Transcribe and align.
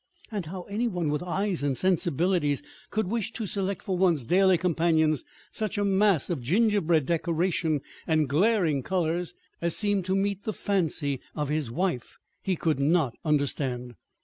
And 0.31 0.47
how 0.47 0.63
any 0.63 0.87
one 0.87 1.09
with 1.09 1.21
eyes 1.21 1.61
and 1.61 1.77
sensibilities 1.77 2.63
could 2.89 3.05
wish 3.05 3.31
to 3.33 3.45
select 3.45 3.83
for 3.83 3.95
one's 3.95 4.25
daily 4.25 4.57
companions 4.57 5.23
such 5.51 5.77
a 5.77 5.85
mass 5.85 6.27
of 6.31 6.41
gingerbread 6.41 7.05
decoration 7.05 7.81
and 8.07 8.27
glaring 8.27 8.81
colors 8.81 9.35
as 9.61 9.75
seemed 9.75 10.05
to 10.05 10.15
meet 10.15 10.43
the 10.43 10.53
fancy 10.53 11.21
of 11.35 11.49
his 11.49 11.69
wife, 11.69 12.17
he 12.41 12.55
could 12.55 12.79
not 12.79 13.13
understand. 13.23 13.93